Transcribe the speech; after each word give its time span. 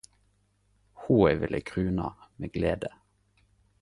Ho 1.01 1.17
eg 1.31 1.39
ville 1.43 1.61
kruna 1.69 2.09
med 2.39 2.51
glede. 2.57 2.91